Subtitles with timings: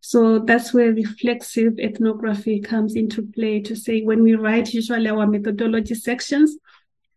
[0.00, 5.26] So that's where reflexive ethnography comes into play to say when we write usually our
[5.26, 6.56] methodology sections,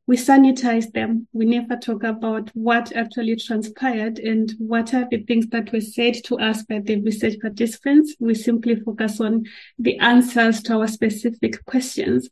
[0.08, 1.28] we sanitize them.
[1.34, 6.16] We never talk about what actually transpired and what are the things that were said
[6.26, 8.16] to us by the research participants.
[8.20, 9.46] We simply focus on
[9.78, 12.28] the answers to our specific questions.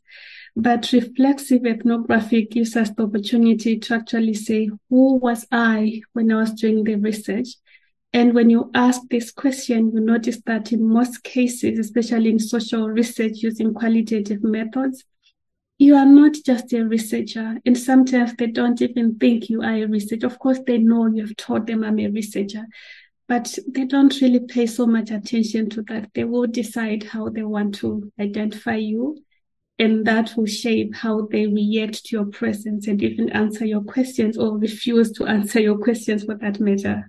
[0.56, 6.40] But reflexive ethnography gives us the opportunity to actually say, who was I when I
[6.40, 7.50] was doing the research?
[8.12, 12.88] And when you ask this question, you notice that in most cases, especially in social
[12.88, 15.04] research using qualitative methods,
[15.78, 17.58] you are not just a researcher.
[17.64, 20.26] And sometimes they don't even think you are a researcher.
[20.26, 22.66] Of course, they know you've told them I'm a researcher,
[23.28, 26.10] but they don't really pay so much attention to that.
[26.14, 29.22] They will decide how they want to identify you.
[29.78, 34.36] And that will shape how they react to your presence and even answer your questions
[34.36, 37.08] or refuse to answer your questions for that matter.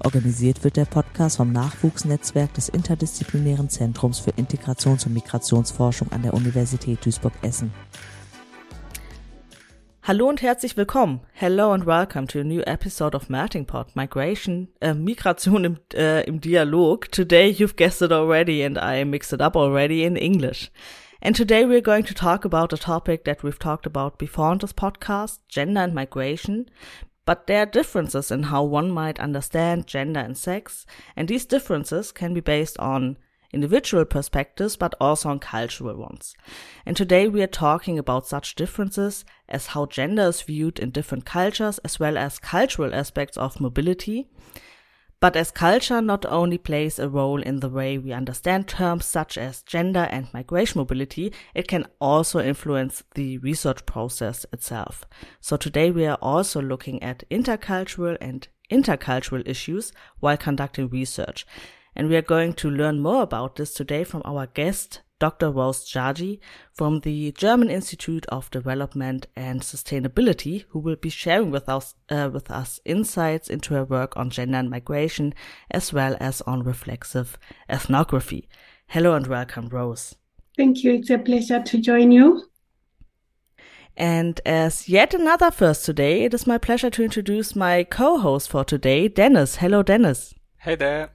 [0.00, 6.34] Organisiert wird der Podcast vom Nachwuchsnetzwerk des Interdisziplinären Zentrums für Integrations- und Migrationsforschung an der
[6.34, 7.72] Universität Duisburg-Essen.
[10.02, 11.20] Hallo und herzlich willkommen.
[11.32, 16.24] Hello and welcome to a new episode of Melting Pot Migration, äh, Migration im, äh,
[16.24, 17.10] im Dialog.
[17.10, 20.70] Today you've guessed it already and I mixed it up already in English.
[21.22, 24.58] And today we're going to talk about a topic that we've talked about before on
[24.58, 26.66] this podcast, gender and migration.
[27.26, 30.84] But there are differences in how one might understand gender and sex,
[31.16, 33.16] and these differences can be based on
[33.52, 36.34] individual perspectives, but also on cultural ones.
[36.84, 41.24] And today we are talking about such differences as how gender is viewed in different
[41.24, 44.28] cultures, as well as cultural aspects of mobility.
[45.24, 49.38] But as culture not only plays a role in the way we understand terms such
[49.38, 55.06] as gender and migration mobility, it can also influence the research process itself.
[55.40, 61.46] So today we are also looking at intercultural and intracultural issues while conducting research.
[61.96, 65.50] And we are going to learn more about this today from our guest, Dr.
[65.50, 66.38] Rose Jaji
[66.70, 72.28] from the German Institute of Development and Sustainability, who will be sharing with us, uh,
[72.30, 75.32] with us insights into her work on gender and migration,
[75.70, 77.38] as well as on reflexive
[77.70, 78.50] ethnography.
[78.88, 80.14] Hello and welcome, Rose.
[80.58, 80.92] Thank you.
[80.96, 82.44] It's a pleasure to join you.
[83.96, 88.62] And as yet another first today, it is my pleasure to introduce my co-host for
[88.62, 89.56] today, Dennis.
[89.56, 90.34] Hello, Dennis.
[90.58, 91.12] Hey there.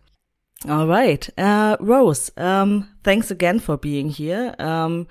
[0.67, 1.29] All right.
[1.37, 4.55] Uh, Rose, um, thanks again for being here.
[4.59, 5.07] Um,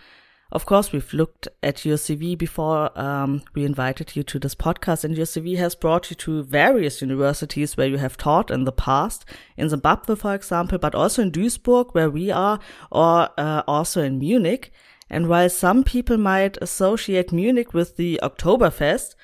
[0.52, 5.04] of course, we've looked at your CV before um, we invited you to this podcast,
[5.04, 8.72] and your CV has brought you to various universities where you have taught in the
[8.72, 9.24] past,
[9.56, 12.60] in Zimbabwe, for example, but also in Duisburg, where we are,
[12.92, 14.70] or uh, also in Munich.
[15.08, 19.14] And while some people might associate Munich with the Oktoberfest,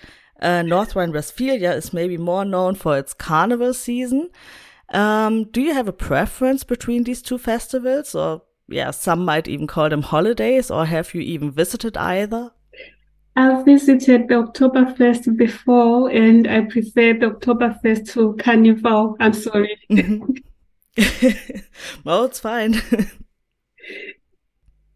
[0.41, 4.31] uh, North Rhine-Westphalia is maybe more known for its carnival season.
[4.94, 9.66] Um, do you have a preference between these two festivals, or yeah, some might even
[9.66, 12.53] call them holidays, or have you even visited either?
[13.37, 19.16] I've visited the Oktoberfest before, and I prefer the Oktoberfest to Carnival.
[19.19, 19.77] I'm sorry.
[22.05, 22.81] well, it's fine.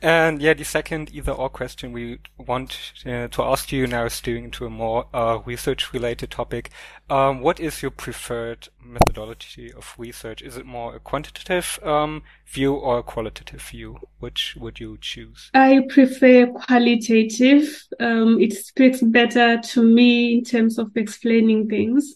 [0.00, 4.20] And yeah, the second either or question we want uh, to ask you now is
[4.20, 6.70] doing into a more uh, research related topic.
[7.10, 10.40] Um, what is your preferred methodology of research?
[10.40, 13.98] Is it more a quantitative um, view or a qualitative view?
[14.20, 15.50] Which would you choose?
[15.54, 17.82] I prefer qualitative.
[17.98, 22.14] Um, it speaks better to me in terms of explaining things.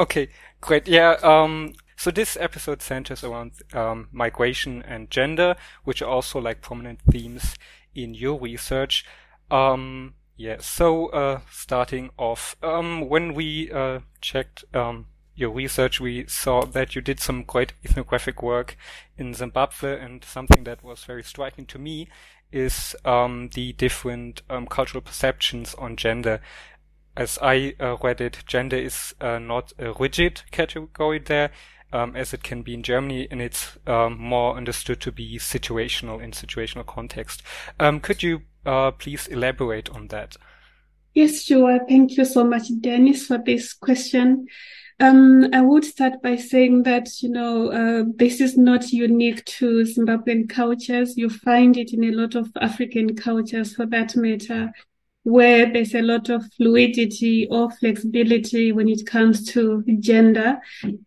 [0.00, 0.30] okay,
[0.60, 0.88] great.
[0.88, 1.16] Yeah.
[1.22, 5.54] Um, so this episode centers around um, migration and gender,
[5.84, 7.54] which are also like prominent themes
[7.94, 9.04] in your research.
[9.52, 10.56] Um, yeah.
[10.58, 15.06] So uh, starting off, um, when we uh, checked um,
[15.36, 18.76] your research, we saw that you did some great ethnographic work
[19.16, 22.08] in Zimbabwe, and something that was very striking to me
[22.50, 26.40] is um, the different um, cultural perceptions on gender
[27.14, 31.50] as I uh, read it, gender is uh, not a rigid category there
[31.92, 36.22] um, as it can be in Germany, and it's um, more understood to be situational
[36.22, 37.42] in situational context.
[37.78, 40.36] Um, could you uh, please elaborate on that?
[41.14, 41.78] Yes, sure.
[41.88, 44.46] Thank you so much, Dennis, for this question.
[45.00, 49.82] Um, I would start by saying that, you know, uh, this is not unique to
[49.82, 51.16] Zimbabwean cultures.
[51.16, 54.72] You find it in a lot of African cultures for that matter,
[55.24, 60.58] where there's a lot of fluidity or flexibility when it comes to gender.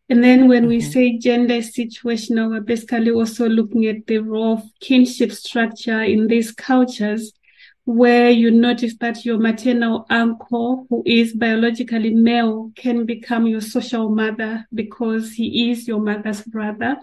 [0.10, 0.70] And then when mm-hmm.
[0.70, 6.28] we say gender situational, we're basically also looking at the role of kinship structure in
[6.28, 7.34] these cultures
[7.86, 14.10] where you notice that your maternal uncle, who is biologically male, can become your social
[14.10, 16.98] mother because he is your mother's brother.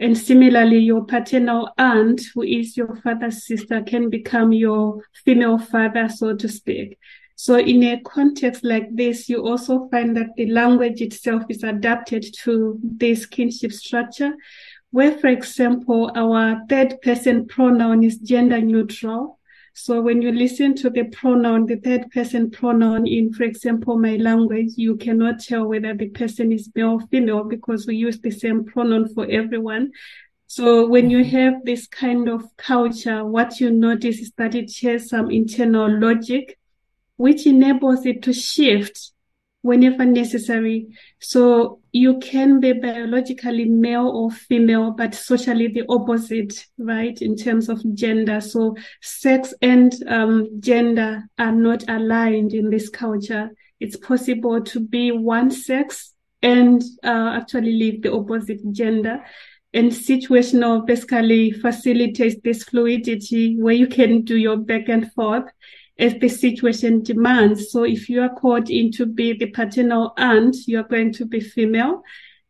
[0.00, 6.08] And similarly, your paternal aunt, who is your father's sister, can become your female father,
[6.08, 6.98] so to speak.
[7.36, 12.24] So in a context like this, you also find that the language itself is adapted
[12.44, 14.32] to this kinship structure,
[14.90, 19.38] where, for example, our third person pronoun is gender neutral.
[19.82, 24.16] So when you listen to the pronoun, the third person pronoun in, for example, my
[24.16, 28.30] language, you cannot tell whether the person is male or female because we use the
[28.30, 29.92] same pronoun for everyone.
[30.48, 31.34] So when you mm-hmm.
[31.34, 36.58] have this kind of culture, what you notice is that it has some internal logic,
[37.16, 39.12] which enables it to shift
[39.62, 40.88] whenever necessary.
[41.20, 47.20] So you can be biologically male or female, but socially the opposite, right?
[47.20, 48.40] In terms of gender.
[48.40, 53.50] So sex and um, gender are not aligned in this culture.
[53.80, 59.24] It's possible to be one sex and uh, actually live the opposite gender.
[59.72, 65.44] And situational basically facilitates this fluidity where you can do your back and forth
[66.00, 67.70] as the situation demands.
[67.70, 71.26] So if you are called in to be the paternal aunt, you are going to
[71.26, 72.02] be female.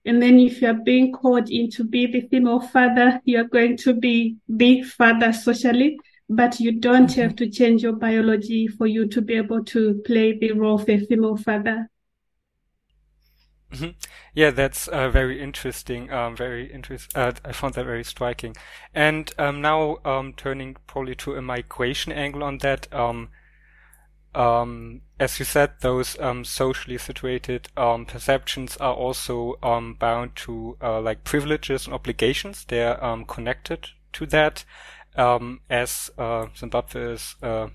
[0.06, 3.48] And then if you are being called in to be the female father, you are
[3.48, 5.98] going to be the father socially,
[6.28, 7.20] but you don't mm-hmm.
[7.20, 10.88] have to change your biology for you to be able to play the role of
[10.88, 11.90] a female father.
[13.72, 13.90] Mm-hmm.
[14.34, 16.10] Yeah, that's uh, very interesting.
[16.12, 17.16] Um, very interest.
[17.16, 18.56] Uh, I found that very striking.
[18.94, 22.92] And um, now, um, turning probably to a migration angle on that.
[22.92, 23.28] Um,
[24.34, 30.76] um, as you said, those um, socially situated um, perceptions are also um, bound to
[30.80, 32.64] uh, like privileges and obligations.
[32.64, 34.64] They're um, connected to that,
[35.16, 37.68] um, as uh, Zimbabwe is, uh,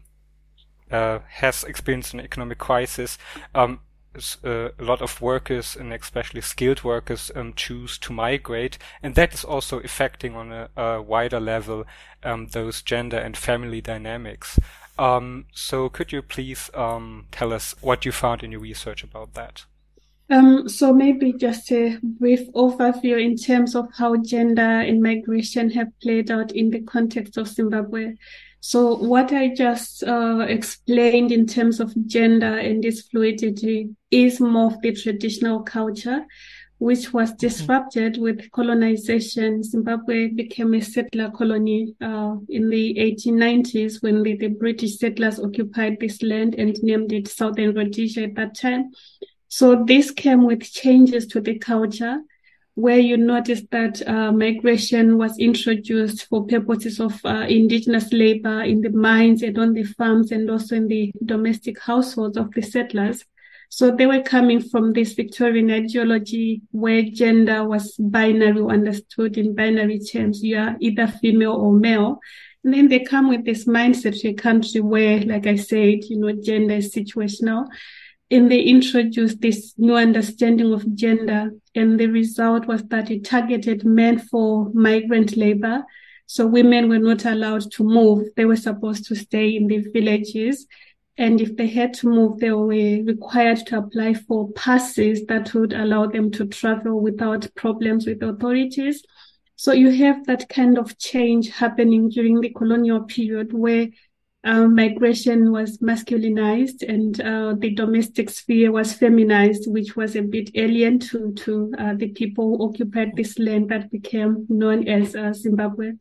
[0.89, 3.17] uh, has experienced an economic crisis.
[3.53, 3.75] Uh,
[4.45, 9.81] a lot of workers and especially skilled workers choose to migrate, and that is also
[9.81, 11.83] affecting on a, a wider level
[12.53, 14.57] those gender and family dynamics.
[14.97, 19.33] Um, so could you please um, tell us what you found in your research about
[19.33, 19.65] that?
[20.29, 25.87] Um, so maybe just a brief overview in terms of how gender and migration have
[26.01, 28.15] played out in the context of Zimbabwe.
[28.59, 34.73] So what I just uh, explained in terms of gender and this fluidity is more
[34.73, 36.25] of the traditional culture
[36.77, 37.37] which was mm-hmm.
[37.37, 39.63] disrupted with colonization.
[39.63, 45.97] Zimbabwe became a settler colony uh, in the 1890s when the, the, British settlers occupied
[45.99, 48.91] this land and named it Southern Rhodesia at that time.
[49.47, 52.19] So this came with changes to the culture
[52.75, 58.81] where you notice that uh, migration was introduced for purposes of uh, indigenous labor in
[58.81, 63.23] the mines and on the farms and also in the domestic households of the settlers.
[63.69, 69.99] So they were coming from this Victorian ideology where gender was binary, understood in binary
[69.99, 70.43] terms.
[70.43, 72.19] You are either female or male.
[72.63, 76.17] And then they come with this mindset to a country where, like I said, you
[76.17, 77.67] know, gender is situational.
[78.31, 81.51] And they introduced this new understanding of gender.
[81.75, 85.83] And the result was that it targeted men for migrant labor.
[86.27, 88.29] So women were not allowed to move.
[88.35, 90.65] They were supposed to stay in the villages
[91.17, 95.71] and if they had to move, they were required to apply for passes that would
[95.71, 99.01] allow them to travel without problems with authorities.
[99.55, 103.87] So you have that kind of change happening during the colonial period where
[104.43, 110.51] uh, migration was masculinized and uh, the domestic sphere was feminized, which was a bit
[110.55, 115.31] alien to, to uh, the people who occupied this land that became known as uh,
[115.31, 115.93] Zimbabwe.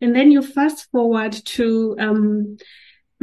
[0.00, 2.56] And then you fast forward to um,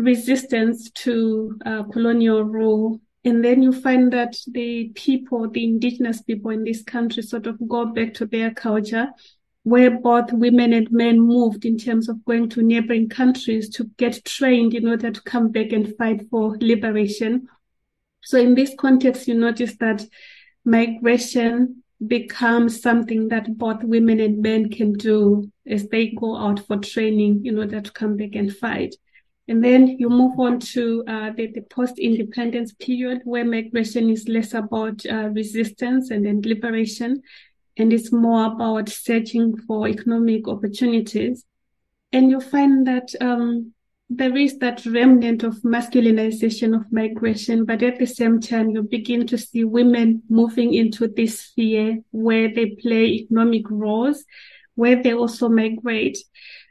[0.02, 3.00] resistance to uh, colonial rule.
[3.24, 7.58] And then you find that the people, the indigenous people in this country sort of
[7.68, 9.10] go back to their culture
[9.64, 14.26] where both women and men moved in terms of going to neighboring countries to get
[14.26, 17.48] trained in order to come back and fight for liberation.
[18.24, 20.04] So in this context, you notice that
[20.66, 26.78] migration becomes something that both women and men can do as they go out for
[26.78, 28.96] training in order to come back and fight.
[29.52, 34.54] And then you move on to uh, the, the post-independence period where migration is less
[34.54, 37.22] about uh, resistance and then liberation,
[37.76, 41.44] and it's more about searching for economic opportunities.
[42.14, 43.74] And you find that um,
[44.10, 49.28] there is that remnant of masculinization of migration, but at the same time, you begin
[49.28, 54.24] to see women moving into this sphere where they play economic roles,
[54.76, 56.18] where they also migrate.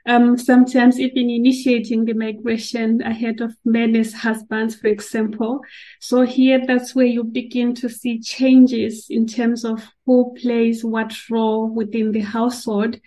[0.07, 5.61] Um, sometimes even initiating the migration ahead of men as husbands, for example.
[6.01, 11.13] So here, that's where you begin to see changes in terms of who plays what
[11.31, 12.99] role within the household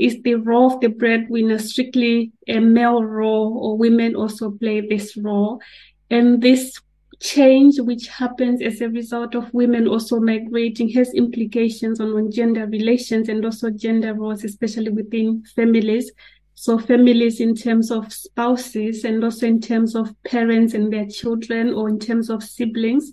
[0.00, 5.14] is the role of the breadwinner strictly a male role or women also play this
[5.14, 5.60] role?
[6.08, 6.80] And this
[7.20, 13.28] change which happens as a result of women also migrating has implications on, gender relations
[13.28, 16.10] and also gender roles, especially within families.
[16.54, 21.72] So families in terms of spouses and also in terms of parents and their children
[21.72, 23.12] or in terms of siblings.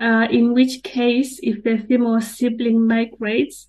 [0.00, 3.68] Uh, in which case, if a female sibling migrates,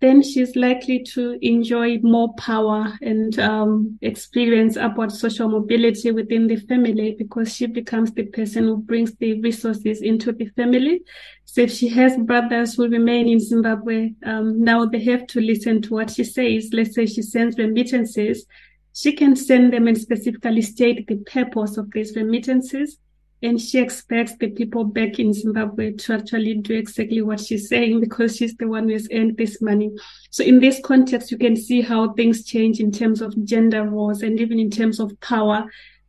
[0.00, 6.56] then she's likely to enjoy more power and um, experience upward social mobility within the
[6.56, 11.00] family because she becomes the person who brings the resources into the family.
[11.46, 15.80] So if she has brothers who remain in Zimbabwe, um, now they have to listen
[15.82, 16.68] to what she says.
[16.72, 18.46] Let's say she sends remittances.
[18.92, 22.98] She can send them and specifically state the purpose of these remittances
[23.46, 28.00] and she expects the people back in Zimbabwe to actually do exactly what she's saying
[28.00, 29.92] because she's the one who has earned this money.
[30.30, 34.22] So in this context, you can see how things change in terms of gender roles
[34.22, 35.64] and even in terms of power.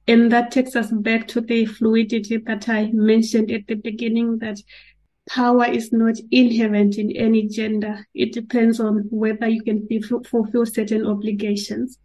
[0.08, 4.58] And that takes us back to the fluidity that I mentioned at the beginning that
[5.30, 8.04] power is not inherent in any gender.
[8.16, 9.88] It depends on whether you can
[10.24, 12.00] fulfill certain obligations.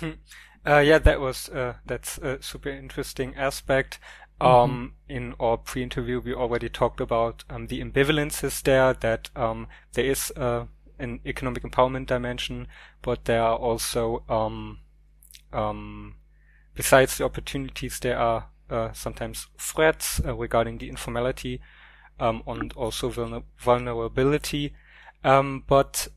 [0.68, 3.98] Uh, yeah, that was uh, that's a super interesting aspect.
[4.38, 4.52] Mm-hmm.
[4.52, 8.92] Um, in our pre-interview, we already talked about um, the ambivalences there.
[8.92, 10.66] That um, there is uh,
[10.98, 12.68] an economic empowerment dimension,
[13.00, 14.80] but there are also, um,
[15.54, 16.16] um,
[16.74, 21.62] besides the opportunities, there are uh, sometimes threats uh, regarding the informality
[22.20, 23.08] um, and also
[23.58, 24.74] vulnerability.
[25.22, 26.08] but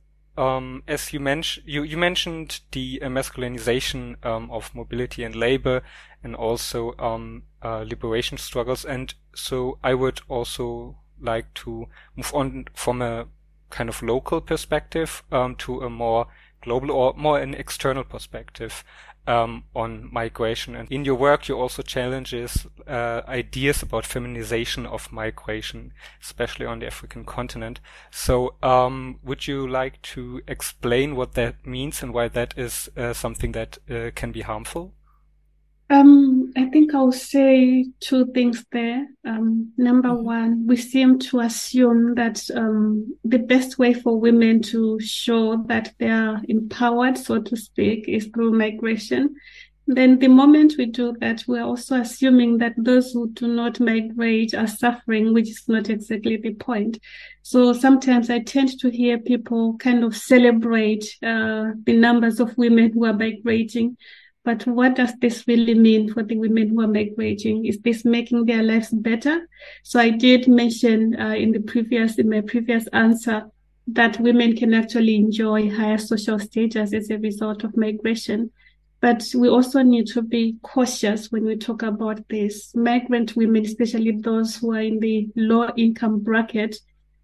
[0.41, 5.83] um, as you mentioned, you, you mentioned the uh, masculinization um, of mobility and labor,
[6.23, 8.83] and also um, uh, liberation struggles.
[8.83, 13.27] And so, I would also like to move on from a
[13.69, 16.25] kind of local perspective um, to a more
[16.61, 18.83] global or more an external perspective
[19.27, 20.75] um, on migration.
[20.75, 26.79] And in your work, you also challenges uh, ideas about feminization of migration, especially on
[26.79, 27.79] the African continent.
[28.09, 33.13] So, um, would you like to explain what that means and why that is uh,
[33.13, 34.93] something that uh, can be harmful?
[35.89, 39.07] Um, I think I'll say two things there.
[39.25, 40.23] Um, number mm-hmm.
[40.23, 45.93] one, we seem to assume that um, the best way for women to show that
[45.99, 49.35] they are empowered, so to speak, is through migration.
[49.87, 54.53] Then the moment we do that, we're also assuming that those who do not migrate
[54.53, 56.99] are suffering, which is not exactly the point.
[57.41, 62.93] So sometimes I tend to hear people kind of celebrate uh, the numbers of women
[62.93, 63.97] who are migrating
[64.43, 67.65] but what does this really mean for the women who are migrating?
[67.65, 69.47] Is this making their lives better?
[69.83, 73.43] So I did mention uh, in the previous, in my previous answer,
[73.87, 78.51] that women can actually enjoy higher social status as a result of migration.
[78.99, 82.73] But we also need to be cautious when we talk about this.
[82.75, 86.77] Migrant women, especially those who are in the low income bracket,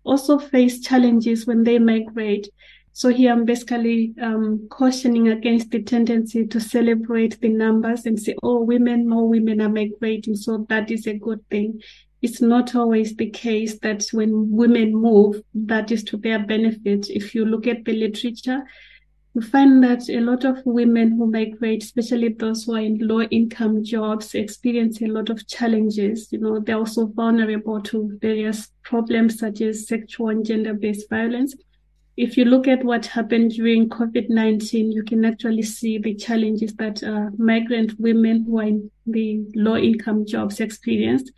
[0.03, 2.49] also face challenges when they migrate.
[2.97, 8.33] So here I'm basically um, cautioning against the tendency to celebrate the numbers and say,
[8.41, 11.79] oh, women, more women are migrating, so that is a good thing.
[12.23, 17.07] It's not always the case that when women move, that is to their benefit.
[17.11, 18.63] If you look at the literature,
[19.35, 23.21] you find that a lot of women who migrate, especially those who are in low
[23.21, 26.29] income jobs, experience a lot of challenges.
[26.31, 31.53] You know, they're also vulnerable to various problems such as sexual and gender based violence
[32.17, 36.73] if you look at what happened during COVID 19, you can actually see the challenges
[36.75, 41.31] that uh, migrant women who are in the low income jobs experienced.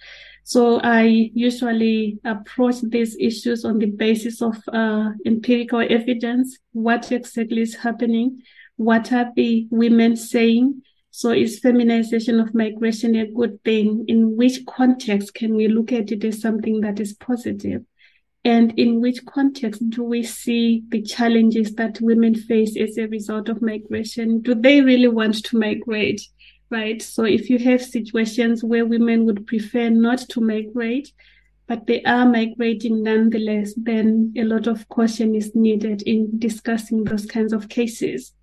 [0.45, 6.57] So I usually approach these issues on the basis of uh, empirical evidence.
[6.71, 8.41] What exactly is happening?
[8.77, 10.81] What are the women saying?
[11.11, 14.05] So is feminization of migration a good thing?
[14.07, 17.83] In which context can we look at it as something that is positive?
[18.45, 23.49] And in which context do we see the challenges that women face as a result
[23.49, 24.41] of migration?
[24.41, 26.21] Do they really want to migrate?
[26.69, 27.01] right?
[27.01, 31.11] So if you have situations where women would prefer not to migrate,
[31.67, 37.25] but they are migrating nonetheless, then a lot of caution is needed in discussing those
[37.25, 38.33] kinds of cases.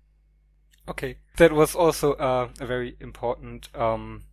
[0.89, 4.23] Okay, that was also uh, a very important um,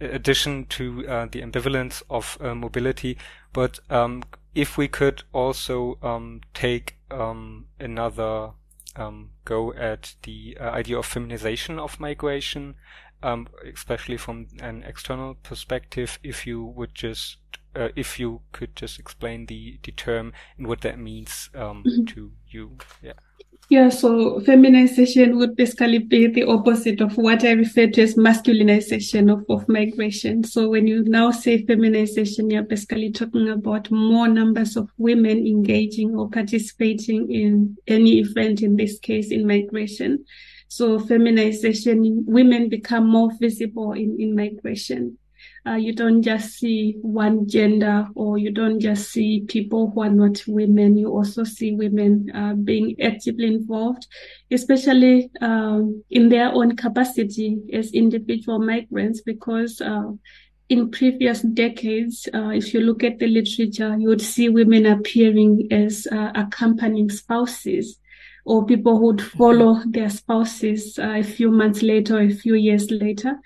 [0.00, 3.18] addition to uh, the ambivalence of uh, mobility.
[3.52, 4.22] But um,
[4.54, 8.50] if we could also um, take um, another
[8.96, 12.74] um, go at the uh, idea of feminization of migration,
[13.22, 17.38] um, especially from an external perspective, if you would just
[17.76, 22.04] uh, if you could just explain the, the term and what that means um, mm-hmm.
[22.04, 22.76] to you.
[23.02, 23.12] Yeah.
[23.68, 29.32] Yeah, so feminization would basically be the opposite of what I refer to as masculinization
[29.32, 30.42] of, of migration.
[30.42, 36.16] So when you now say feminization, you're basically talking about more numbers of women engaging
[36.16, 40.24] or participating in any event, in this case, in migration.
[40.66, 45.16] So feminization, women become more visible in, in migration
[45.66, 50.10] uh, you don't just see one gender or you don't just see people who are
[50.10, 50.96] not women.
[50.96, 54.06] You also see women uh, being actively involved,
[54.50, 60.12] especially um, in their own capacity as individual migrants, because uh,
[60.70, 65.68] in previous decades, uh, if you look at the literature, you would see women appearing
[65.70, 67.98] as uh, accompanying spouses
[68.44, 72.90] or people who would follow their spouses uh, a few months later a few years
[72.90, 73.38] later.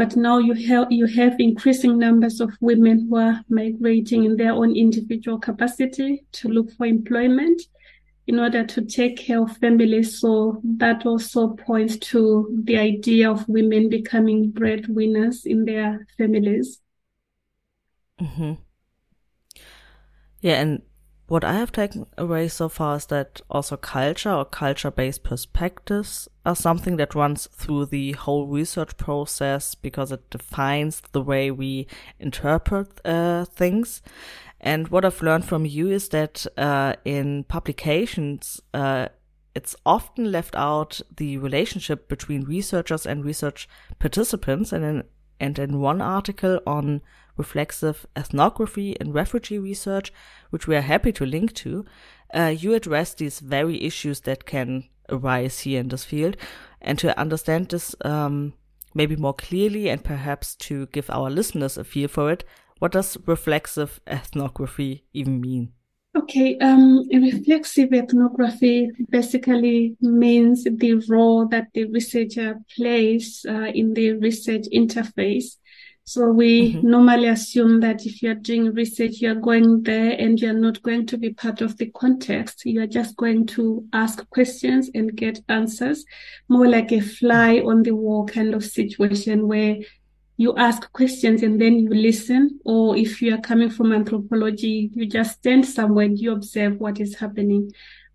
[0.00, 4.52] But now you have you have increasing numbers of women who are migrating in their
[4.52, 7.60] own individual capacity to look for employment
[8.26, 10.18] in order to take care of families.
[10.18, 16.80] So that also points to the idea of women becoming breadwinners in their families.
[18.18, 18.52] Mm-hmm.
[20.40, 20.82] Yeah, and
[21.30, 26.28] what I have taken away so far is that also culture or culture based perspectives
[26.44, 31.86] are something that runs through the whole research process because it defines the way we
[32.18, 34.02] interpret uh, things.
[34.60, 39.06] And what I've learned from you is that uh, in publications, uh,
[39.54, 43.68] it's often left out the relationship between researchers and research
[44.00, 44.72] participants.
[44.72, 45.04] And in,
[45.38, 47.02] and in one article on
[47.36, 50.12] reflexive ethnography and refugee research,
[50.50, 51.84] which we are happy to link to,
[52.34, 56.36] uh, you address these very issues that can arise here in this field.
[56.80, 58.54] And to understand this um,
[58.94, 62.44] maybe more clearly and perhaps to give our listeners a feel for it,
[62.78, 65.72] what does reflexive ethnography even mean?
[66.16, 74.12] Okay, um, reflexive ethnography basically means the role that the researcher plays uh, in the
[74.14, 75.56] research interface.
[76.10, 76.90] So we mm-hmm.
[76.90, 81.16] normally assume that if you're doing research, you're going there and you're not going to
[81.16, 82.66] be part of the context.
[82.66, 86.04] You're just going to ask questions and get answers,
[86.48, 89.76] more like a fly on the wall kind of situation where
[90.36, 92.58] you ask questions and then you listen.
[92.64, 96.98] Or if you are coming from anthropology, you just stand somewhere and you observe what
[96.98, 97.70] is happening.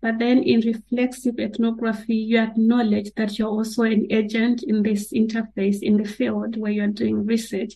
[0.06, 5.82] But then in reflexive ethnography, you acknowledge that you're also an agent in this interface
[5.82, 7.74] in the field where you're doing research.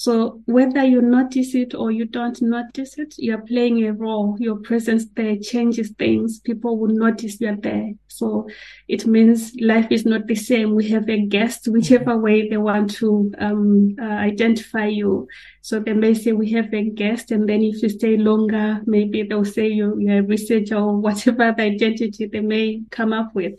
[0.00, 4.34] So whether you notice it or you don't notice it, you're playing a role.
[4.40, 6.40] Your presence there changes things.
[6.40, 7.92] People will notice you're there.
[8.08, 8.48] So
[8.88, 10.74] it means life is not the same.
[10.74, 15.28] We have a guest, whichever way they want to um, uh, identify you.
[15.60, 19.24] So they may say we have a guest, and then if you stay longer, maybe
[19.24, 23.52] they'll say you, you're a researcher or whatever the identity they may come up with.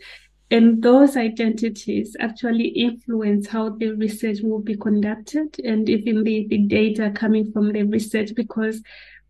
[0.52, 6.58] And those identities actually influence how the research will be conducted and even the, the
[6.58, 8.82] data coming from the research because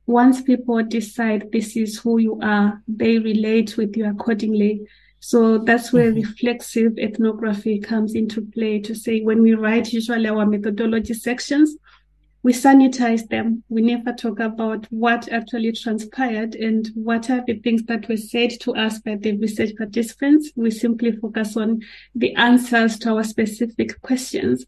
[0.07, 4.85] once people decide this is who you are, they relate with you accordingly.
[5.21, 6.23] So that's where mm-hmm.
[6.23, 11.77] reflexive ethnography comes into play to say when we write usually our methodology sections,
[12.43, 13.63] we sanitize them.
[13.69, 18.51] We never talk about what actually transpired and what are the things that were said
[18.63, 20.51] to us by the research participants.
[20.57, 21.83] We simply focus on
[22.15, 24.67] the answers to our specific questions.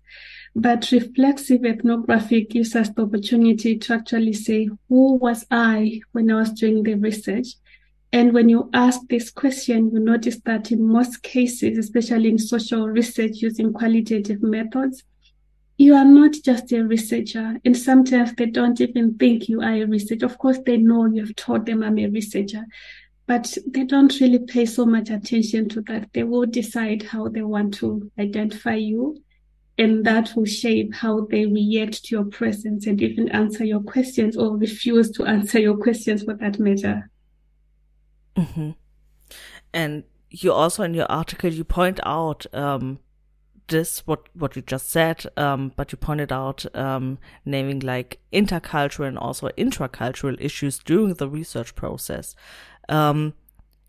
[0.57, 6.37] But reflexive ethnography gives us the opportunity to actually say, who was I when I
[6.37, 7.49] was doing the research?
[8.13, 12.89] And when you ask this question, you notice that in most cases, especially in social
[12.89, 15.03] research using qualitative methods,
[15.77, 17.59] you are not just a researcher.
[17.65, 20.27] And sometimes they don't even think you are a researcher.
[20.27, 22.65] Of course, they know you have told them I'm a researcher,
[23.27, 26.13] but they don't really pay so much attention to that.
[26.13, 29.21] They will decide how they want to identify you.
[29.77, 34.37] And that will shape how they react to your presence and even answer your questions
[34.37, 37.11] or refuse to answer your questions for that matter.
[38.37, 38.71] Mm-hmm.
[39.73, 43.01] And you also in your article, you point out um,
[43.69, 49.09] this what what you just said, um, but you pointed out um, naming like intercultural
[49.09, 52.35] and also intracultural issues during the research process.
[52.89, 53.35] Um,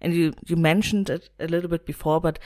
[0.02, 2.40] and you you mentioned it a little bit before, but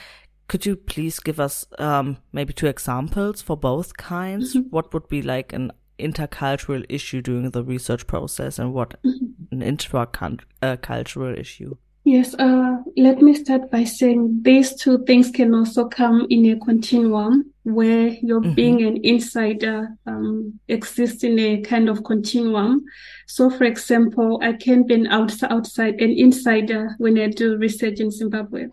[0.48, 4.56] could you please give us um, maybe two examples for both kinds?
[4.56, 4.72] Mm -hmm.
[4.72, 9.52] What would be like an intercultural issue during the research process, and what mm -hmm.
[9.52, 11.76] an intracultural uh, issue?
[12.10, 16.60] Yes, uh, let me start by saying these two things can also come in a
[16.60, 18.56] continuum where your mm-hmm.
[18.56, 22.84] being an insider um, exists in a kind of continuum.
[23.28, 28.10] So, for example, I can be an outside, an insider when I do research in
[28.10, 28.70] Zimbabwe.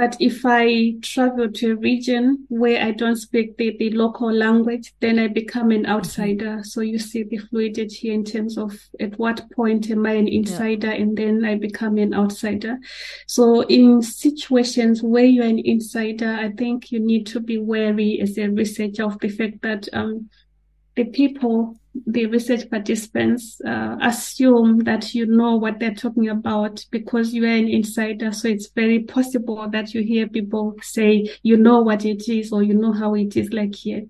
[0.00, 4.94] But if I travel to a region where I don't speak the, the local language,
[5.00, 5.92] then I become an mm-hmm.
[5.92, 6.46] outsider.
[6.46, 6.62] Mm-hmm.
[6.62, 10.86] So you see the fluidity in terms of at what point am I an insider
[10.86, 11.02] yeah.
[11.02, 12.78] and then I become an outsider.
[13.26, 18.38] So in situations where you're an insider, I think you need to be wary as
[18.38, 20.30] a researcher of the fact that um,
[20.96, 27.34] the people the research participants uh, assume that you know what they're talking about because
[27.34, 28.32] you are an insider.
[28.32, 32.62] So it's very possible that you hear people say, you know what it is or
[32.62, 34.04] you know how it is like here.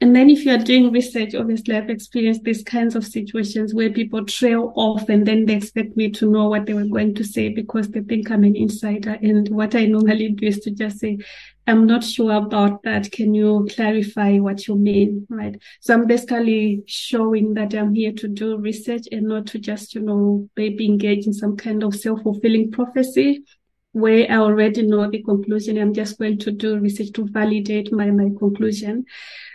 [0.00, 3.90] And then if you are doing research, obviously I've experienced these kinds of situations where
[3.90, 7.24] people trail off and then they expect me to know what they were going to
[7.24, 9.18] say because they think I'm an insider.
[9.22, 11.18] And what I normally do is to just say,
[11.66, 13.10] I'm not sure about that.
[13.10, 15.26] Can you clarify what you mean?
[15.28, 15.60] Right.
[15.80, 20.00] So I'm basically showing that I'm here to do research and not to just, you
[20.00, 23.44] know, maybe engage in some kind of self-fulfilling prophecy
[23.92, 25.78] where I already know the conclusion.
[25.78, 29.04] I'm just going to do research to validate my, my conclusion.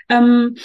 [0.09, 0.55] Um,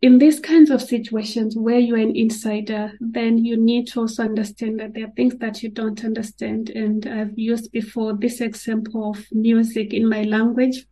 [0.00, 4.78] in these kinds of situations where you're an insider, then you need to also understand
[4.78, 6.70] that there are things that you don't understand.
[6.70, 10.86] And I've used before this example of music in my language.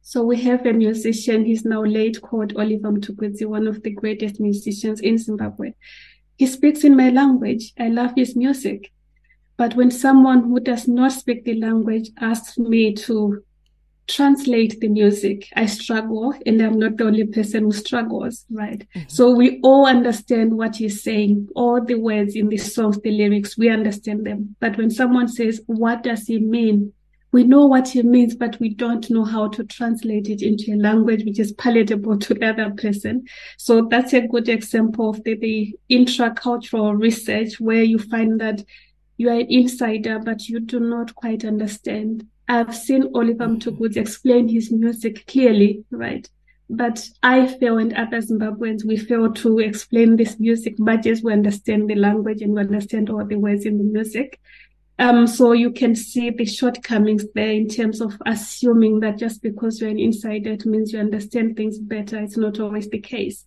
[0.00, 4.40] So we have a musician, he's now late, called Oliver Mtukudzi, one of the greatest
[4.40, 5.74] musicians in Zimbabwe.
[6.38, 7.72] He speaks in my language.
[7.78, 8.90] I love his music.
[9.58, 13.44] But when someone who does not speak the language asks me to
[14.12, 18.86] translate the music, I struggle, and I'm not the only person who struggles, right?
[18.94, 19.08] Mm-hmm.
[19.08, 23.56] So we all understand what he's saying, all the words in the songs, the lyrics,
[23.56, 24.54] we understand them.
[24.60, 26.92] But when someone says, What does he mean?
[27.32, 30.76] We know what he means, but we don't know how to translate it into a
[30.76, 33.24] language which is palatable to the other person.
[33.56, 38.62] So that's a good example of the, the intracultural research where you find that
[39.16, 44.48] you are an insider, but you do not quite understand I've seen Oliver Mtukudzi explain
[44.48, 46.28] his music clearly, right?
[46.68, 51.32] But I fail and other Zimbabweans, we fail to explain this music much as we
[51.32, 54.40] understand the language and we understand all the words in the music.
[54.98, 59.80] Um, so you can see the shortcomings there in terms of assuming that just because
[59.80, 62.18] you're an insider, it means you understand things better.
[62.18, 63.44] It's not always the case.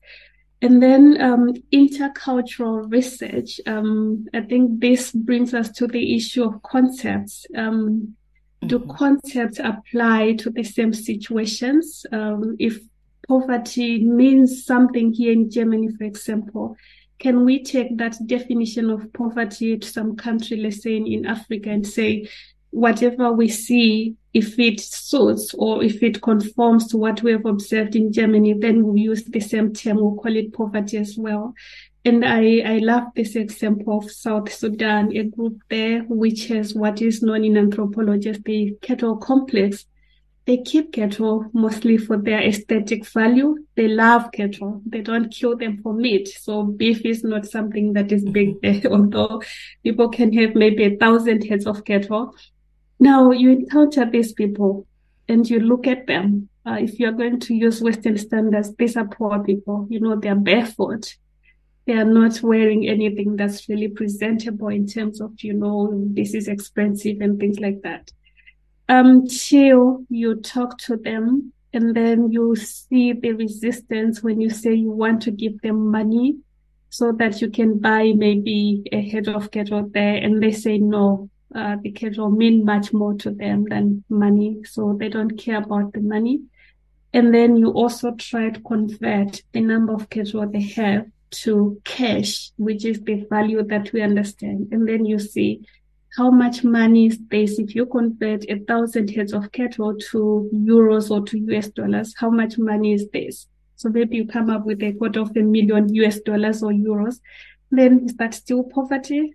[0.62, 3.60] And then um, intercultural research.
[3.66, 7.46] Um, I think this brings us to the issue of concepts.
[7.56, 8.16] Um,
[8.68, 8.92] do mm-hmm.
[8.92, 12.06] concepts apply to the same situations?
[12.12, 12.80] Um, if
[13.28, 16.76] poverty means something here in Germany, for example,
[17.20, 21.70] can we take that definition of poverty to some country, let's say in, in Africa,
[21.70, 22.28] and say,
[22.72, 27.96] whatever we see, if it suits or if it conforms to what we have observed
[27.96, 31.54] in Germany, then we'll use the same term, we'll call it poverty as well.
[32.06, 37.02] And I, I love this example of South Sudan, a group there which has what
[37.02, 39.88] is known in anthropology as the cattle complex.
[40.46, 43.66] They keep cattle mostly for their aesthetic value.
[43.74, 44.84] They love cattle.
[44.86, 46.28] They don't kill them for meat.
[46.28, 48.82] So beef is not something that is big mm-hmm.
[48.82, 49.42] there, although
[49.84, 52.36] people can have maybe a thousand heads of cattle.
[53.00, 54.86] Now you encounter these people
[55.28, 56.50] and you look at them.
[56.68, 59.88] Uh, if you're going to use Western standards, these are poor people.
[59.90, 61.16] You know, they're barefoot
[61.86, 66.48] they are not wearing anything that's really presentable in terms of, you know, this is
[66.48, 68.12] expensive and things like that.
[68.90, 74.92] Until you talk to them and then you see the resistance when you say you
[74.92, 76.38] want to give them money
[76.90, 81.30] so that you can buy maybe a head of cattle there and they say no.
[81.54, 85.94] Uh, the cattle mean much more to them than money, so they don't care about
[85.94, 86.42] the money.
[87.14, 91.06] And then you also try to convert the number of cattle they have
[91.44, 94.70] to cash, which is the value that we understand.
[94.72, 95.66] And then you see
[96.18, 101.12] how much money is this if you convert a thousand heads of cattle to euros
[101.12, 103.48] or to US dollars, how much money is this?
[103.76, 107.20] So maybe you come up with a quarter of a million US dollars or euros.
[107.72, 109.34] Then is that still poverty?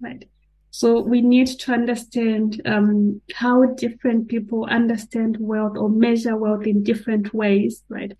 [0.00, 0.28] Right.
[0.70, 6.82] So we need to understand um, how different people understand wealth or measure wealth in
[6.82, 8.12] different ways, right?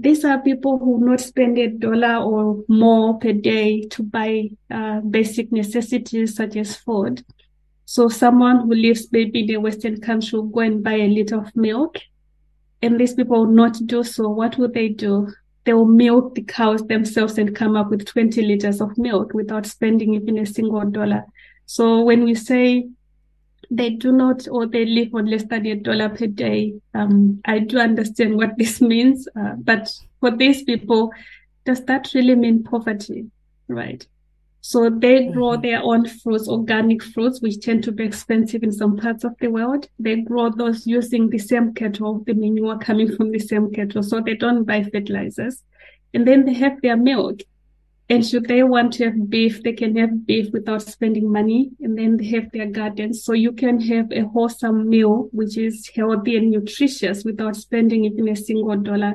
[0.00, 5.00] These are people who not spend a dollar or more per day to buy uh,
[5.00, 7.24] basic necessities such as food.
[7.84, 11.38] So someone who lives maybe in a Western country will go and buy a liter
[11.38, 11.98] of milk.
[12.80, 14.28] And these people will not do so.
[14.28, 15.32] What will they do?
[15.64, 19.66] They will milk the cows themselves and come up with 20 liters of milk without
[19.66, 21.24] spending even a single dollar.
[21.66, 22.88] So when we say
[23.70, 27.58] they do not or they live on less than a dollar per day, um, I
[27.58, 29.28] do understand what this means.
[29.38, 31.12] Uh, but for these people,
[31.64, 33.26] does that really mean poverty?
[33.68, 34.06] Right.
[34.60, 35.62] So they grow mm-hmm.
[35.62, 39.48] their own fruits, organic fruits, which tend to be expensive in some parts of the
[39.48, 39.88] world.
[39.98, 44.02] They grow those using the same cattle, the manure coming from the same cattle.
[44.02, 45.62] So they don't buy fertilizers.
[46.12, 47.40] And then they have their milk.
[48.10, 51.70] And should they want to have beef, they can have beef without spending money.
[51.80, 53.22] And then they have their gardens.
[53.22, 58.28] So you can have a wholesome meal, which is healthy and nutritious without spending even
[58.28, 59.14] a single dollar.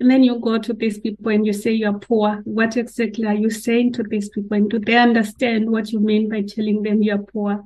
[0.00, 2.40] And then you go to these people and you say you're poor.
[2.44, 4.56] What exactly are you saying to these people?
[4.56, 7.64] And do they understand what you mean by telling them you're poor?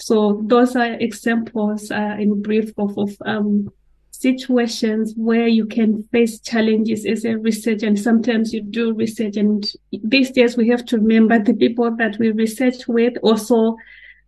[0.00, 3.72] So those are examples uh, in brief of, of um,
[4.18, 9.36] situations where you can face challenges as a researcher and sometimes you do research.
[9.36, 13.76] And these days we have to remember the people that we research with also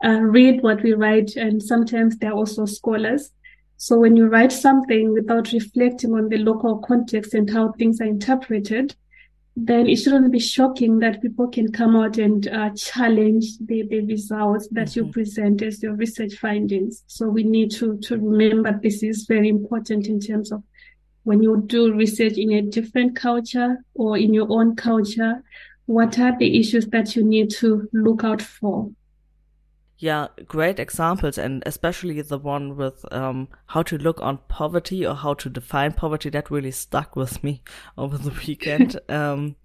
[0.05, 3.33] uh, read what we write and sometimes they're also scholars.
[3.79, 8.05] So when you write something without reflecting on the local context and how things are
[8.05, 8.95] interpreted
[9.63, 14.01] then it shouldn't be shocking that people can come out and uh, challenge the, the
[14.07, 15.07] results that mm-hmm.
[15.07, 17.05] you present as your research findings.
[17.09, 20.63] So we need to, to remember this is very important in terms of
[21.25, 25.43] when you do research in a different culture or in your own culture,
[25.85, 28.91] what are the issues that you need to look out for?
[30.01, 35.15] Yeah, great examples, and especially the one with um, how to look on poverty or
[35.15, 36.31] how to define poverty.
[36.31, 37.63] That really stuck with me
[37.99, 38.99] over the weekend.
[39.11, 39.57] um,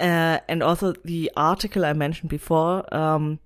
[0.00, 2.92] uh, and also the article I mentioned before.
[2.92, 3.38] Um,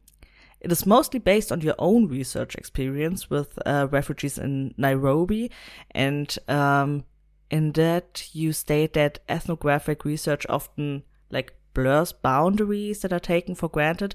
[0.61, 5.51] it is mostly based on your own research experience with uh, refugees in Nairobi,
[5.91, 7.05] and um,
[7.51, 13.69] in that you state that ethnographic research often like blurs boundaries that are taken for
[13.69, 14.15] granted,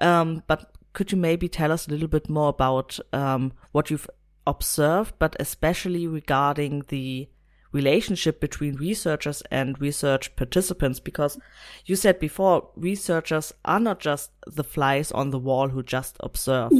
[0.00, 4.10] um, but could you maybe tell us a little bit more about um, what you've
[4.46, 7.28] observed, but especially regarding the
[7.72, 11.00] relationship between researchers and research participants?
[11.00, 11.38] Because
[11.86, 16.72] you said before, researchers are not just the flies on the wall who just observe.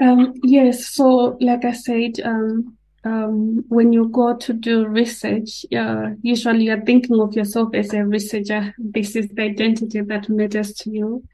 [0.00, 6.10] Um, yes, so like I said, um, um, when you go to do research, uh,
[6.22, 8.74] usually you're thinking of yourself as a researcher.
[8.78, 11.24] This is the identity that matters to you.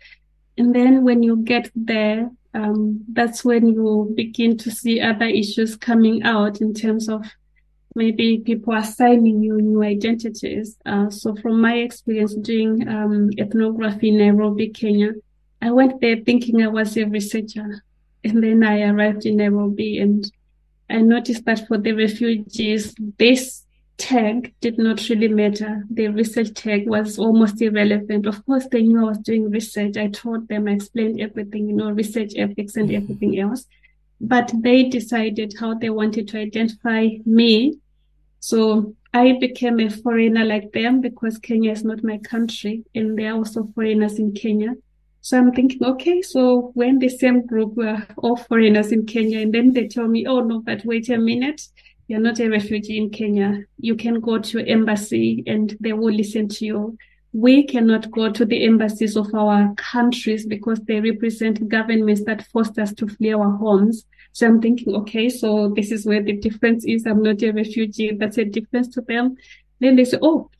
[0.58, 5.76] And then when you get there, um, that's when you begin to see other issues
[5.76, 7.24] coming out in terms of
[7.94, 10.76] maybe people assigning you new identities.
[10.84, 15.12] Uh, so from my experience doing um, ethnography in Nairobi, Kenya,
[15.62, 17.84] I went there thinking I was a researcher.
[18.24, 20.30] And then I arrived in Nairobi and
[20.90, 23.64] I noticed that for the refugees, this
[23.98, 25.84] tag did not really matter.
[25.90, 28.26] The research tag was almost irrelevant.
[28.26, 29.96] Of course, they knew I was doing research.
[29.96, 33.02] I told them, I explained everything, you know, research ethics and mm-hmm.
[33.02, 33.66] everything else.
[34.20, 37.78] But they decided how they wanted to identify me.
[38.40, 43.32] So I became a foreigner like them because Kenya is not my country and there
[43.32, 44.74] are also foreigners in Kenya.
[45.20, 49.52] So I'm thinking, okay, so when the same group were all foreigners in Kenya and
[49.52, 51.62] then they tell me, oh no, but wait a minute
[52.08, 56.48] you're not a refugee in Kenya, you can go to embassy and they will listen
[56.48, 56.98] to you.
[57.34, 62.78] We cannot go to the embassies of our countries because they represent governments that forced
[62.78, 64.06] us to flee our homes.
[64.32, 67.04] So I'm thinking, okay, so this is where the difference is.
[67.06, 68.12] I'm not a refugee.
[68.12, 69.36] That's a difference to them.
[69.80, 70.50] Then they say, oh,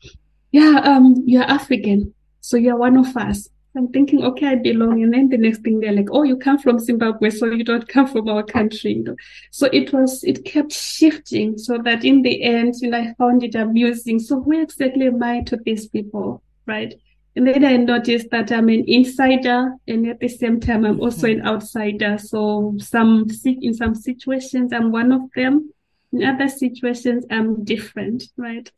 [0.53, 2.15] yeah, um, you're African.
[2.41, 3.49] So you're one of us.
[3.77, 5.03] I'm thinking, okay, I belong.
[5.03, 7.87] And then the next thing they're like, oh, you come from Zimbabwe, so you don't
[7.87, 8.95] come from our country.
[8.95, 9.17] You know?
[9.51, 13.45] So it was, it kept shifting so that in the end, you know, I found
[13.45, 14.19] it amusing.
[14.19, 16.43] So where exactly am I to these people?
[16.67, 16.95] Right.
[17.37, 21.29] And then I noticed that I'm an insider and at the same time, I'm also
[21.29, 21.47] an mm-hmm.
[21.47, 22.19] outsider.
[22.19, 25.73] So some, in some situations, I'm one of them.
[26.13, 28.69] In other situations, I'm different, right?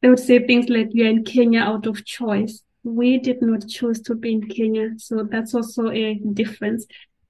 [0.00, 4.00] They would say things like, you're in Kenya out of choice we did not choose
[4.02, 4.90] to be in Kenya.
[4.98, 6.86] So that's also a difference.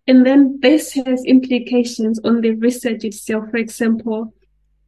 [0.07, 3.51] And then this has implications on the research itself.
[3.51, 4.33] For example,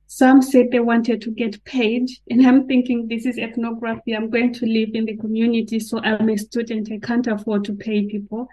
[0.07, 2.09] some said they wanted to get paid.
[2.31, 4.15] And I'm thinking this is ethnography.
[4.15, 5.81] I'm going to live in the community.
[5.81, 6.91] So I'm a student.
[6.93, 8.49] I can't afford to pay people.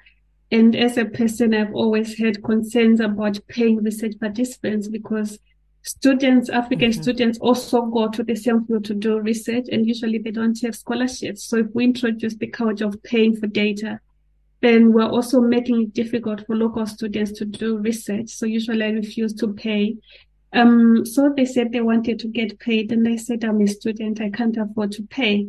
[0.51, 5.39] And as a person, I've always had concerns about paying research participants because
[5.85, 7.01] students, African mm-hmm.
[7.01, 10.75] students also go to the same field to do research and usually they don't have
[10.75, 11.43] scholarships.
[11.45, 13.99] So if we introduce the culture of paying for data,
[14.61, 18.29] then we're also making it difficult for local students to do research.
[18.29, 19.95] So usually I refuse to pay.
[20.53, 24.21] Um, so they said they wanted to get paid and I said, I'm a student,
[24.21, 25.47] I can't afford to pay.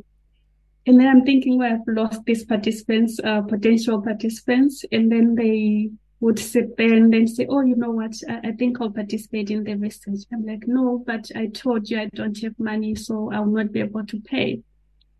[0.86, 4.84] And then I'm thinking, well, I've lost these participants, uh, potential participants.
[4.92, 5.90] And then they
[6.20, 8.14] would sit there and then say, oh, you know what?
[8.28, 10.20] I, I, think I'll participate in the research.
[10.32, 13.72] I'm like, no, but I told you I don't have money, so I will not
[13.72, 14.62] be able to pay.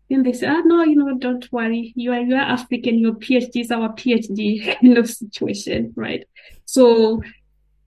[0.09, 1.93] And they say, oh, no, you know, don't worry.
[1.95, 2.97] You are, you are African.
[2.97, 6.25] Your PhD is our PhD kind of situation, right?
[6.65, 7.21] So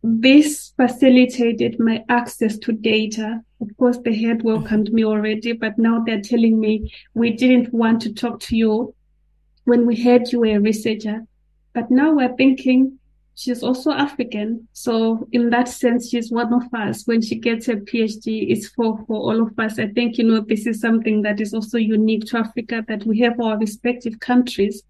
[0.03, 3.41] this facilitated my access to data.
[3.61, 8.03] Of course, they had welcomed me already, but now they're telling me we didn't want
[8.03, 8.95] to talk to you
[9.65, 11.27] when we heard you were a researcher.
[11.75, 12.99] But now we're thinking
[13.41, 14.69] she's also African.
[14.73, 17.07] So in that sense, she's one of us.
[17.07, 19.79] When she gets her PhD, it's for, for all of us.
[19.79, 23.21] I think, you know, this is something that is also unique to Africa, that we
[23.21, 24.83] have our respective countries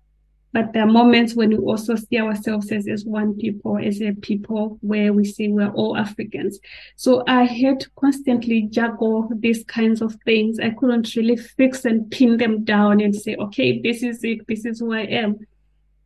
[0.52, 4.12] but there are moments when we also see ourselves as, as one people, as a
[4.14, 6.58] people where we say we're all Africans.
[6.96, 10.58] So I had to constantly juggle these kinds of things.
[10.58, 14.46] I couldn't really fix and pin them down and say, okay, this is it.
[14.48, 15.38] This is who I am.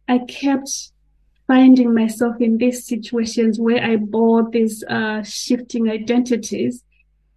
[0.09, 0.91] I kept
[1.47, 6.83] finding myself in these situations where I bore these uh, shifting identities.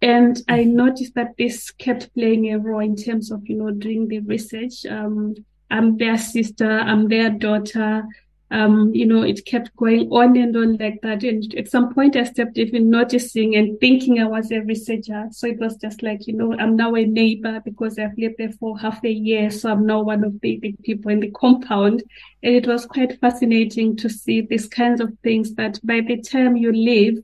[0.00, 0.76] And I mm-hmm.
[0.76, 4.86] noticed that this kept playing a role in terms of, you know, doing the research.
[4.86, 5.34] Um,
[5.70, 8.04] I'm their sister, I'm their daughter.
[8.50, 11.22] Um, you know, it kept going on and on like that.
[11.22, 15.26] And at some point, I stepped even noticing and thinking I was a researcher.
[15.30, 18.52] So it was just like, you know, I'm now a neighbor because I've lived there
[18.52, 19.50] for half a year.
[19.50, 22.02] So I'm now one of the, the people in the compound.
[22.42, 26.56] And it was quite fascinating to see these kinds of things that by the time
[26.56, 27.22] you leave,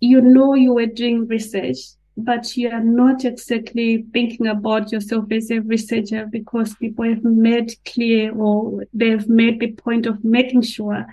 [0.00, 1.76] you know you were doing research
[2.24, 7.72] but you are not exactly thinking about yourself as a researcher because people have made
[7.84, 11.06] clear or they've made the point of making sure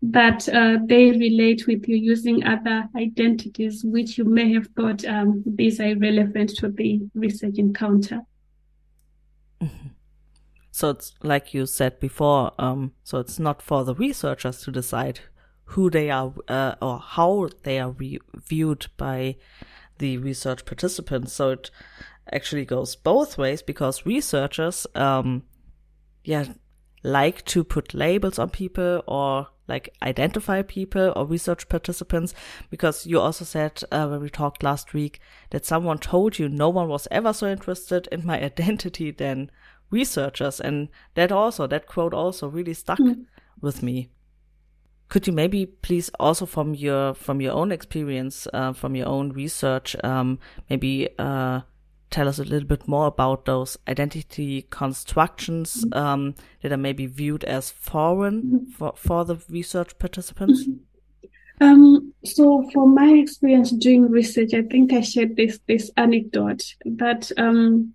[0.00, 5.42] that uh, they relate with you using other identities which you may have thought um,
[5.44, 8.20] these are relevant to the research encounter.
[9.60, 9.88] Mm-hmm.
[10.70, 12.52] So it's like you said before.
[12.58, 15.20] Um, so it's not for the researchers to decide
[15.64, 19.36] who they are uh, or how they are re- viewed by
[19.98, 21.32] the research participants.
[21.32, 21.70] So it
[22.32, 25.44] actually goes both ways because researchers, um,
[26.24, 26.44] yeah,
[27.02, 32.34] like to put labels on people or like identify people or research participants
[32.70, 36.68] because you also said uh, when we talked last week that someone told you no
[36.68, 39.50] one was ever so interested in my identity than
[39.90, 43.24] researchers and that also that quote also really stuck mm.
[43.60, 44.08] with me
[45.08, 49.32] could you maybe please also from your from your own experience, uh, from your own
[49.32, 51.60] research, um, maybe uh,
[52.10, 55.98] tell us a little bit more about those identity constructions mm-hmm.
[55.98, 58.70] um, that are maybe viewed as foreign mm-hmm.
[58.70, 60.64] for, for the research participants?
[60.64, 60.84] Mm-hmm.
[61.60, 67.32] Um, so from my experience doing research, I think I shared this this anecdote that
[67.36, 67.94] um,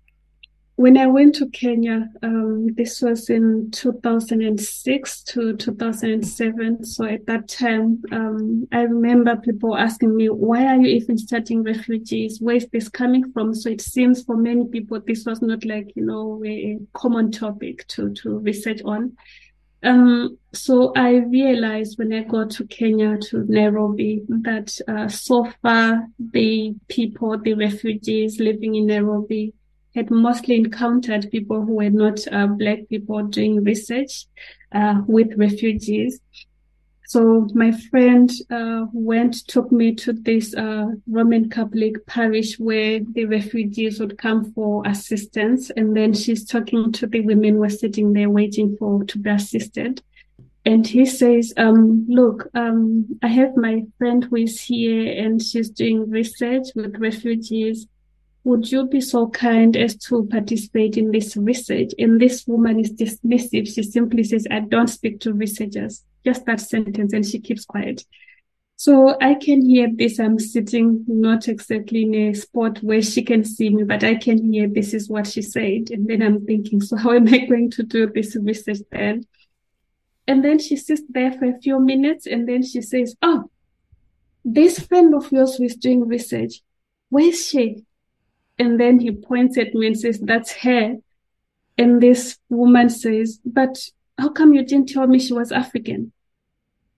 [0.76, 6.84] when I went to Kenya, um, this was in 2006 to 2007.
[6.84, 11.62] So at that time, um, I remember people asking me, why are you even studying
[11.62, 12.40] refugees?
[12.40, 13.54] Where is this coming from?
[13.54, 17.86] So it seems for many people, this was not like, you know, a common topic
[17.88, 19.16] to, to research on.
[19.84, 26.08] Um, so I realized when I got to Kenya, to Nairobi, that uh, so far
[26.18, 29.52] the people, the refugees living in Nairobi,
[29.94, 34.26] had mostly encountered people who were not uh, black people doing research
[34.72, 36.20] uh, with refugees.
[37.06, 43.26] So my friend uh, went, took me to this uh, Roman Catholic parish where the
[43.26, 45.70] refugees would come for assistance.
[45.70, 49.30] And then she's talking to the women who were sitting there waiting for to be
[49.30, 50.02] assisted.
[50.66, 55.68] And he says, um, look, um, I have my friend who is here and she's
[55.68, 57.86] doing research with refugees
[58.44, 61.92] would you be so kind as to participate in this research?
[61.98, 63.74] And this woman is dismissive.
[63.74, 66.04] She simply says, I don't speak to researchers.
[66.24, 67.14] Just that sentence.
[67.14, 68.04] And she keeps quiet.
[68.76, 70.18] So I can hear this.
[70.18, 74.52] I'm sitting not exactly in a spot where she can see me, but I can
[74.52, 75.90] hear this is what she said.
[75.90, 79.26] And then I'm thinking, so how am I going to do this research then?
[80.26, 83.50] And then she sits there for a few minutes and then she says, Oh,
[84.44, 86.62] this friend of yours who is doing research,
[87.08, 87.84] where is she?
[88.58, 90.96] And then he points at me and says, That's her.
[91.76, 93.78] And this woman says, But
[94.18, 96.12] how come you didn't tell me she was African?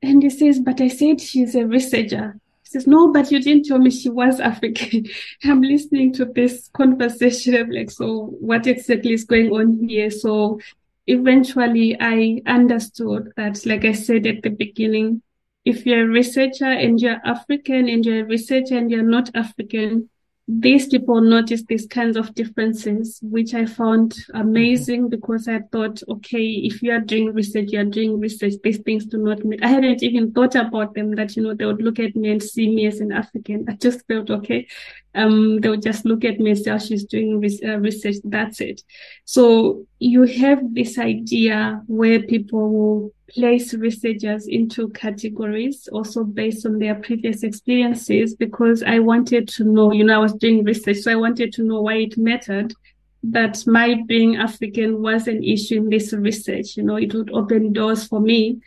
[0.03, 2.39] And he says, but I said she's a researcher.
[2.65, 5.07] He says, no, but you didn't tell me she was African.
[5.45, 7.55] I'm listening to this conversation.
[7.55, 10.11] I'm like, so what exactly is going on here?
[10.11, 10.61] So
[11.07, 15.23] eventually I understood that, like I said at the beginning,
[15.65, 20.11] if you're a researcher and you're African and you're a researcher and you're not African,
[20.49, 25.11] these people noticed these kinds of differences, which I found amazing mm-hmm.
[25.11, 29.07] because I thought, okay, if you are doing research, you are doing research, these things
[29.07, 29.64] do not meet.
[29.64, 32.42] I hadn't even thought about them that, you know, they would look at me and
[32.42, 33.66] see me as an African.
[33.68, 34.68] I just felt, okay,
[35.17, 38.17] um, they would just look at me and say, oh, she's doing uh, research.
[38.23, 38.83] That's it.
[39.25, 46.79] So you have this idea where people will place researchers into categories also based on
[46.79, 51.11] their previous experiences because I wanted to know, you know, I was doing research, so
[51.11, 52.75] I wanted to know why it mattered
[53.23, 56.77] that my being African was an issue in this research.
[56.77, 58.61] You know, it would open doors for me.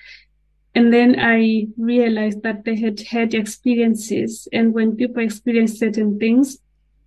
[0.80, 4.48] And then I realized that they had had experiences.
[4.54, 6.58] And when people experience certain things,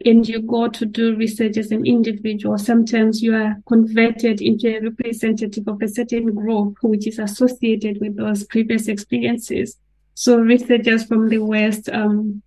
[0.05, 4.83] and you go to do research as an individual, sometimes you are converted into a
[4.83, 9.79] representative of a certain group which is associated with those previous experiences.
[10.13, 12.43] So researchers from the West, um,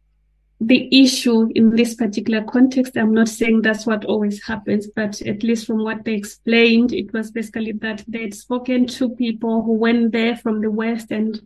[0.62, 5.43] the issue in this particular context, I'm not saying that's what always happens, but at
[5.43, 10.12] least from what they explained, it was basically that they'd spoken to people who went
[10.12, 11.45] there from the West and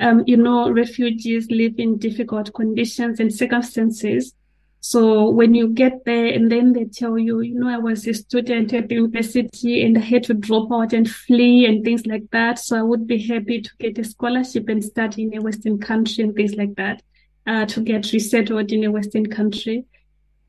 [0.00, 4.34] um, you know, refugees live in difficult conditions and circumstances.
[4.80, 8.14] So when you get there and then they tell you, you know, I was a
[8.14, 12.30] student at the university and I had to drop out and flee and things like
[12.30, 12.58] that.
[12.58, 16.24] So I would be happy to get a scholarship and study in a Western country
[16.24, 17.02] and things like that,
[17.46, 19.84] uh, to get resettled in a Western country.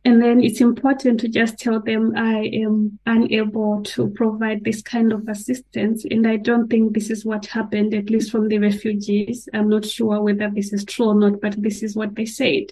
[0.03, 5.13] And then it's important to just tell them I am unable to provide this kind
[5.13, 6.05] of assistance.
[6.05, 9.47] And I don't think this is what happened, at least from the refugees.
[9.53, 12.71] I'm not sure whether this is true or not, but this is what they said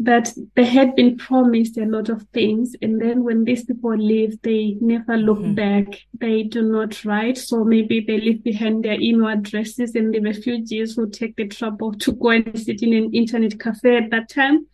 [0.00, 4.40] that they had been promised a lot of things and then when these people leave
[4.40, 5.54] they never look mm-hmm.
[5.54, 6.00] back.
[6.18, 10.94] They do not write so maybe they leave behind their email addresses and the refugees
[10.94, 14.66] who take the trouble to go and sit in an internet cafe at that time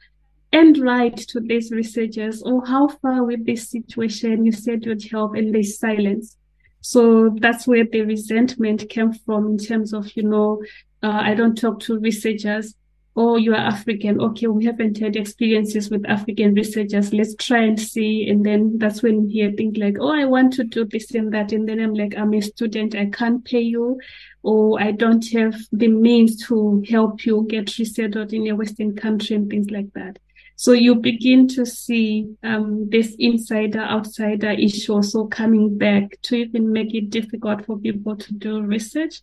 [0.53, 4.47] and write to these researchers oh how far with this situation?
[4.47, 6.37] You said you'd help and they silence.
[6.83, 10.63] So that's where the resentment came from in terms of you know
[11.03, 12.75] uh, i don't talk to researchers
[13.17, 14.21] oh, you are African.
[14.21, 17.13] Okay, we haven't had experiences with African researchers.
[17.13, 18.29] Let's try and see.
[18.29, 21.53] And then that's when you think like, oh, I want to do this and that.
[21.53, 22.95] And then I'm like, I'm a student.
[22.95, 23.99] I can't pay you
[24.43, 29.35] or I don't have the means to help you get resettled in a Western country
[29.35, 30.19] and things like that.
[30.59, 36.73] So you begin to see um, this insider outsider issue also coming back to even
[36.73, 39.21] make it difficult for people to do research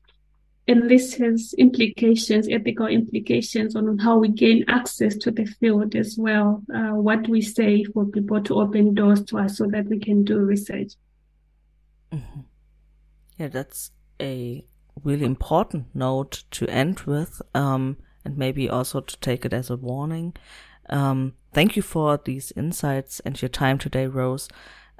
[0.68, 6.18] and this has implications, ethical implications on how we gain access to the field as
[6.18, 6.64] well.
[6.74, 10.24] Uh, what we say for people to open doors to us so that we can
[10.24, 10.94] do research.
[12.14, 12.42] Mm-hmm.
[13.38, 13.92] Yeah, that's
[14.22, 14.66] a
[15.04, 19.76] really important note to end with, um, and maybe also to take it as a
[19.76, 20.34] warning.
[20.90, 24.48] Um, thank you for these insights and your time today, Rose.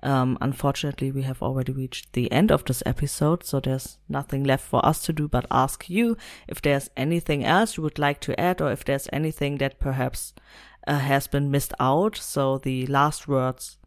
[0.04, 4.66] Um, unfortunately, we have already reached the end of this episode, so there's nothing left
[4.66, 8.38] for us to do but ask you if there's anything else you would like to
[8.38, 10.34] add or if there's anything that perhaps
[10.86, 12.18] uh, has been missed out.
[12.18, 13.78] So the last words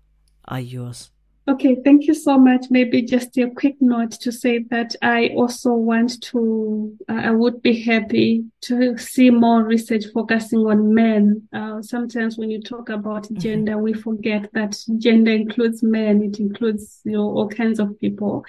[0.47, 1.11] are yours.
[1.49, 2.67] Okay, thank you so much.
[2.71, 7.63] Maybe just a quick note to say that I also want to, uh, I would
[7.63, 11.47] be happy to see more research focusing on men.
[11.53, 13.39] Uh, sometimes when you talk about mm-hmm.
[13.39, 18.45] gender, we forget that gender includes men, it includes, you know, all kinds of people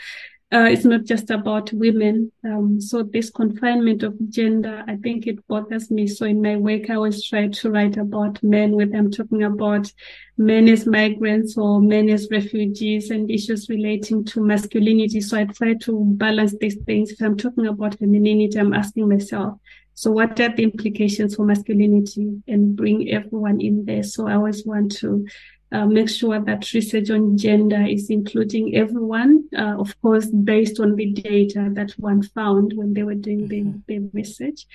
[0.53, 2.31] uh, it's not just about women.
[2.45, 6.07] Um, so this confinement of gender, I think it bothers me.
[6.07, 9.91] So in my work, I always try to write about men when I'm talking about
[10.37, 15.19] men as migrants or men as refugees and issues relating to masculinity.
[15.19, 17.11] So I try to balance these things.
[17.11, 19.59] If I'm talking about femininity, I'm asking myself,
[19.95, 24.03] so what are the implications for masculinity and bring everyone in there?
[24.03, 25.25] So I always want to
[25.71, 30.95] uh, make sure that research on gender is including everyone, uh, of course, based on
[30.95, 33.79] the data that one found when they were doing mm-hmm.
[33.87, 34.65] the, the research.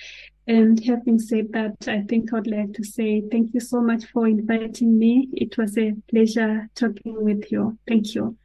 [0.45, 4.27] And having said that, I think I'd like to say thank you so much for
[4.27, 5.29] inviting me.
[5.33, 7.77] It was a pleasure talking with you.
[7.87, 8.35] Thank you.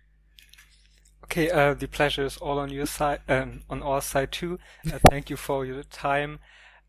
[1.24, 4.58] Okay, uh, the pleasure is all on your side, um, on our side too.
[4.86, 6.38] Uh, thank you for your time.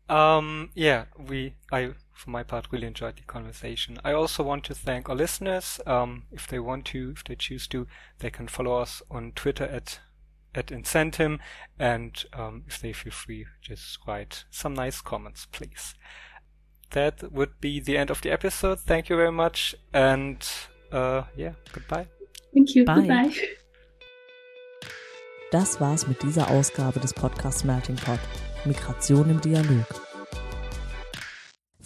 [0.08, 1.90] Um, yeah, we, I
[2.20, 3.98] for my part, really enjoyed the conversation.
[4.04, 5.80] I also want to thank our listeners.
[5.86, 7.86] Um, if they want to, if they choose to,
[8.18, 10.00] they can follow us on Twitter at
[10.54, 11.38] at InZentIM.
[11.78, 15.94] And um, if they feel free, just write some nice comments, please.
[16.90, 18.80] That would be the end of the episode.
[18.80, 19.74] Thank you very much.
[19.94, 20.46] And
[20.92, 22.08] uh, yeah, goodbye.
[22.52, 22.84] Thank you.
[22.84, 23.00] Bye.
[23.00, 23.32] Goodbye.
[25.52, 28.20] Das war's mit dieser Ausgabe des Podcasts MeltingPod.
[28.64, 30.09] Migration im Dialog.